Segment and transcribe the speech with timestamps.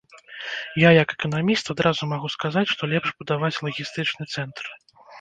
[0.83, 4.65] Я, як эканаміст, адразу магу сказаць, што лепш будаваць лагістычны цэнтр.